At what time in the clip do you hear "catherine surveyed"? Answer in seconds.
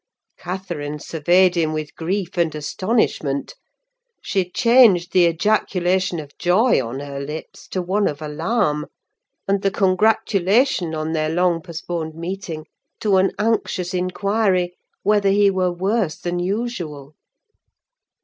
0.35-1.53